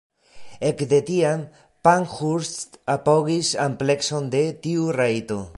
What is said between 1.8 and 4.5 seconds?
Pankhurst apogis amplekson de